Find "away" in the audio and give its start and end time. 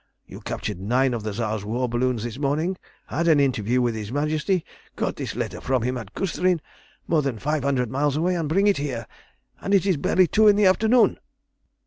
8.17-8.33